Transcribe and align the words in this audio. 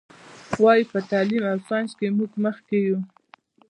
وایي: 0.63 0.83
په 0.91 0.99
تعلیم 1.09 1.43
او 1.51 1.57
ساینس 1.67 1.91
کې 1.99 2.07
موږ 2.17 2.31
مخکې 2.45 2.77
یو. 2.87 2.99